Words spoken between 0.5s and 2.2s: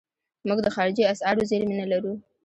د خارجي اسعارو زیرمې نه لرو.